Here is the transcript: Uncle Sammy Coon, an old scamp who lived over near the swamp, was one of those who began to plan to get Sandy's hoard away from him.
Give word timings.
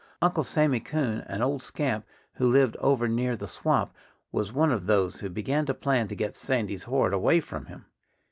Uncle 0.19 0.43
Sammy 0.43 0.79
Coon, 0.79 1.19
an 1.27 1.43
old 1.43 1.61
scamp 1.61 2.07
who 2.33 2.49
lived 2.49 2.75
over 2.77 3.07
near 3.07 3.35
the 3.37 3.47
swamp, 3.47 3.93
was 4.31 4.51
one 4.51 4.71
of 4.71 4.87
those 4.87 5.19
who 5.19 5.29
began 5.29 5.67
to 5.67 5.75
plan 5.75 6.07
to 6.07 6.15
get 6.15 6.35
Sandy's 6.35 6.85
hoard 6.85 7.13
away 7.13 7.39
from 7.39 7.67
him. 7.67 7.85